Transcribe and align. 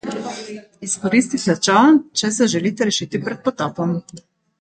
Izkoristite 0.85 1.55
čoln, 1.67 1.99
če 2.21 2.31
se 2.39 2.47
želite 2.57 2.87
rešiti 2.91 3.21
pred 3.27 3.45
potopom. 3.49 3.93